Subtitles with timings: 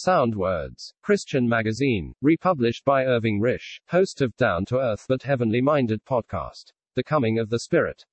[0.00, 5.60] Sound Words, Christian Magazine, republished by Irving Risch, host of Down to Earth but Heavenly
[5.60, 6.72] Minded podcast.
[6.94, 8.04] The Coming of the Spirit.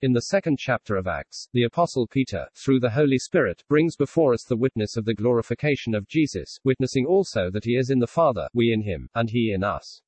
[0.00, 4.32] In the second chapter of Acts, the Apostle Peter, through the Holy Spirit, brings before
[4.32, 8.06] us the witness of the glorification of Jesus, witnessing also that he is in the
[8.06, 10.00] Father, we in him, and he in us.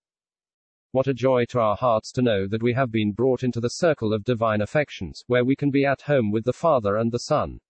[0.93, 3.69] What a joy to our hearts to know that we have been brought into the
[3.69, 7.19] circle of divine affections, where we can be at home with the Father and the
[7.19, 7.61] Son.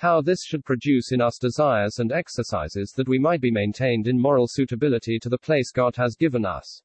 [0.00, 4.18] How this should produce in us desires and exercises that we might be maintained in
[4.18, 6.82] moral suitability to the place God has given us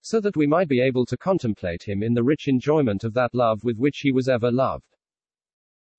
[0.00, 3.34] so that we might be able to contemplate him in the rich enjoyment of that
[3.34, 4.96] love with which he was ever loved.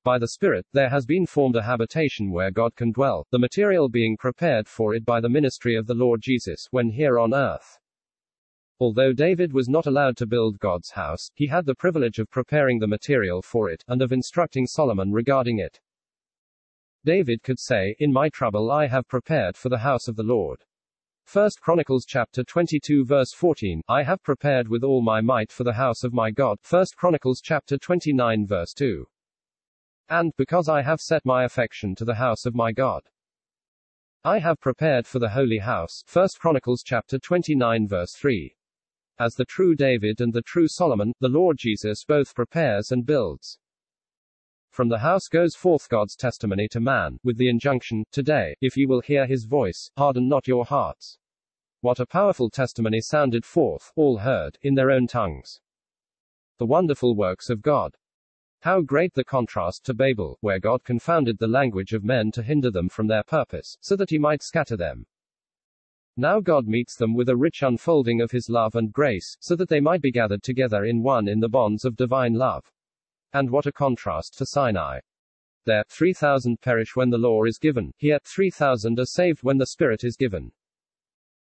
[0.04, 3.88] By the Spirit, there has been formed a habitation where God can dwell, the material
[3.88, 7.78] being prepared for it by the ministry of the Lord Jesus, when here on earth.
[8.80, 12.80] Although David was not allowed to build God's house, he had the privilege of preparing
[12.80, 15.80] the material for it, and of instructing Solomon regarding it.
[17.06, 20.64] David could say, In my trouble I have prepared for the house of the Lord.
[21.24, 25.74] First Chronicles chapter 22 verse 14, I have prepared with all my might for the
[25.74, 26.58] house of my God.
[26.64, 29.06] First Chronicles chapter 29 verse 2.
[30.10, 33.04] And, because I have set my affection to the house of my God.
[34.24, 36.04] I have prepared for the holy house.
[36.08, 38.56] First Chronicles chapter 29 verse 3.
[39.20, 43.60] As the true David and the true Solomon, the Lord Jesus both prepares and builds.
[44.76, 48.86] From the house goes forth God's testimony to man, with the injunction, Today, if ye
[48.86, 51.18] will hear his voice, harden not your hearts.
[51.80, 55.62] What a powerful testimony sounded forth, all heard, in their own tongues.
[56.60, 57.96] The wonderful works of God.
[58.64, 62.70] How great the contrast to Babel, where God confounded the language of men to hinder
[62.70, 65.06] them from their purpose, so that he might scatter them.
[66.18, 69.70] Now God meets them with a rich unfolding of his love and grace, so that
[69.70, 72.70] they might be gathered together in one in the bonds of divine love.
[73.36, 75.02] And what a contrast to Sinai.
[75.66, 80.06] There, 3,000 perish when the law is given, here, 3,000 are saved when the Spirit
[80.06, 80.54] is given.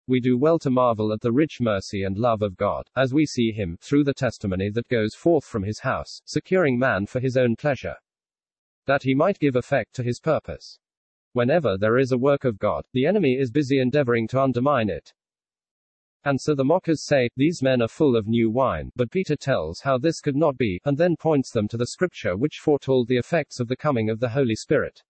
[0.06, 3.26] We do well to marvel at the rich mercy and love of God, as we
[3.26, 7.38] see Him, through the testimony that goes forth from His house, securing man for His
[7.38, 7.96] own pleasure.
[8.86, 10.80] That He might give effect to His purpose.
[11.32, 15.14] Whenever there is a work of God, the enemy is busy endeavoring to undermine it.
[16.26, 19.80] And so the mockers say, These men are full of new wine, but Peter tells
[19.82, 23.18] how this could not be, and then points them to the scripture which foretold the
[23.18, 25.02] effects of the coming of the Holy Spirit.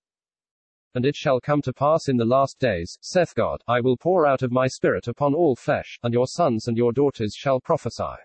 [0.93, 4.25] And it shall come to pass in the last days, saith God, I will pour
[4.25, 8.15] out of my Spirit upon all flesh, and your sons and your daughters shall prophesy.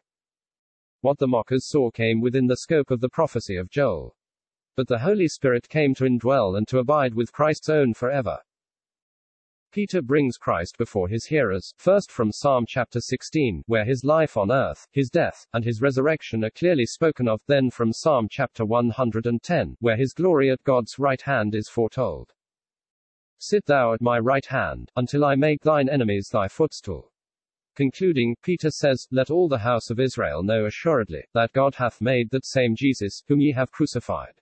[1.00, 4.16] What the mockers saw came within the scope of the prophecy of Joel.
[4.76, 8.40] But the Holy Spirit came to indwell and to abide with Christ's own forever.
[9.74, 14.52] Peter brings Christ before his hearers, first from Psalm chapter 16, where his life on
[14.52, 19.76] earth, his death, and his resurrection are clearly spoken of, then from Psalm chapter 110,
[19.80, 22.32] where his glory at God's right hand is foretold.
[23.38, 27.10] Sit thou at my right hand, until I make thine enemies thy footstool.
[27.74, 32.30] Concluding, Peter says, Let all the house of Israel know assuredly, that God hath made
[32.30, 34.40] that same Jesus, whom ye have crucified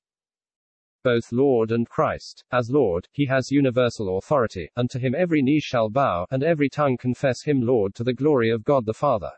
[1.03, 2.45] both Lord and Christ.
[2.51, 6.69] As Lord, he has universal authority, and to him every knee shall bow, and every
[6.69, 9.33] tongue confess him Lord to the glory of God the Father.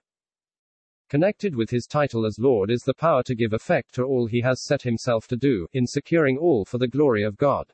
[1.08, 4.41] Connected with his title as Lord is the power to give effect to all he
[4.41, 7.72] has set himself to do, in securing all for the glory of God.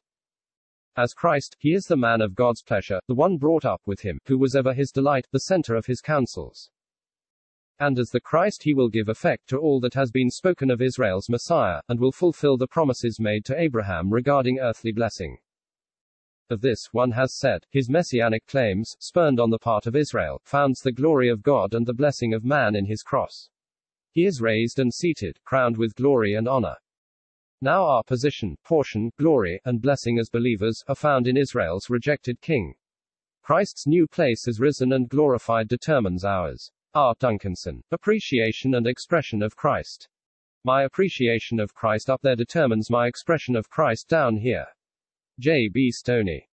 [0.96, 4.18] As Christ, he is the man of God's pleasure, the one brought up with him,
[4.26, 6.70] who was ever his delight, the center of his counsels.
[7.80, 10.82] And as the Christ he will give effect to all that has been spoken of
[10.82, 15.38] Israel's Messiah, and will fulfill the promises made to Abraham regarding earthly blessing.
[16.50, 20.80] Of this, one has said, his messianic claims, spurned on the part of Israel, founds
[20.80, 23.48] the glory of God and the blessing of man in his cross.
[24.10, 26.76] He is raised and seated, crowned with glory and honor.
[27.62, 32.74] Now our position, portion, glory, and blessing as believers, are found in Israel's rejected king.
[33.42, 36.70] Christ's new place is risen and glorified determines ours.
[36.94, 37.82] Art Duncanson.
[37.92, 40.08] Appreciation and expression of Christ.
[40.64, 44.66] My appreciation of Christ up there determines my expression of Christ down here.
[45.38, 45.68] J.
[45.72, 45.90] B.
[45.90, 46.49] Stoney.